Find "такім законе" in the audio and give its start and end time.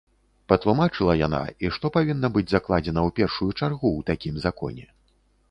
4.11-4.91